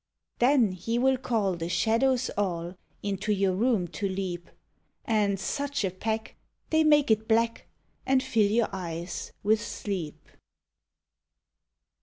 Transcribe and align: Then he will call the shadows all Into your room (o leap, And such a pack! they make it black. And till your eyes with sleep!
Then 0.39 0.71
he 0.71 0.97
will 0.97 1.15
call 1.17 1.53
the 1.55 1.69
shadows 1.69 2.31
all 2.35 2.75
Into 3.03 3.31
your 3.31 3.53
room 3.53 3.87
(o 4.01 4.05
leap, 4.07 4.49
And 5.05 5.39
such 5.39 5.85
a 5.85 5.91
pack! 5.91 6.35
they 6.71 6.83
make 6.83 7.11
it 7.11 7.27
black. 7.27 7.67
And 8.03 8.19
till 8.19 8.49
your 8.49 8.69
eyes 8.73 9.31
with 9.43 9.61
sleep! 9.61 10.27